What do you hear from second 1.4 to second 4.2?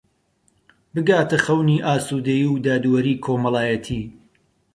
خەونی ئاسوودەیی و دادوەریی کۆمەڵایەتی